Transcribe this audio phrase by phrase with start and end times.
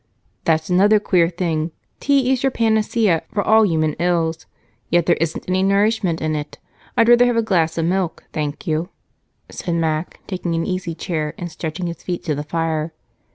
[0.45, 1.69] "That's another queer thing.
[1.99, 4.47] Tea is your panacea for all human ills
[4.89, 6.57] yet there isn't any nourishment in it.
[6.97, 8.89] I'd rather have a glass of milk, thank you,"
[9.51, 12.93] said Mac, taking an easy chair and stretching his feet to the fire.